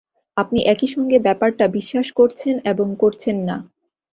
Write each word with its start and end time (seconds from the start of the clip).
আপনি 0.37 0.59
একই 0.65 0.87
সঙ্গে 0.87 1.17
ব্যাপারটা 1.19 1.65
বিশ্বাস 1.77 2.07
করছেন 2.19 2.55
এবং 2.71 2.87
করছেন 2.99 3.37
না। 3.47 3.57